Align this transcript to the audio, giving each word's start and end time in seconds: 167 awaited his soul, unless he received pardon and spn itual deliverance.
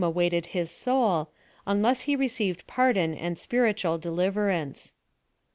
167 0.01 0.33
awaited 0.33 0.45
his 0.53 0.71
soul, 0.71 1.29
unless 1.67 2.01
he 2.01 2.15
received 2.15 2.65
pardon 2.65 3.13
and 3.13 3.35
spn 3.35 3.69
itual 3.71 4.01
deliverance. 4.01 4.95